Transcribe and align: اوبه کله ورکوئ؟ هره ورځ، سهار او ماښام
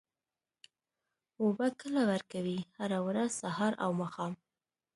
اوبه 1.41 1.67
کله 1.81 2.01
ورکوئ؟ 2.09 2.57
هره 2.77 2.99
ورځ، 3.07 3.29
سهار 3.41 3.73
او 3.83 3.91
ماښام 3.99 4.33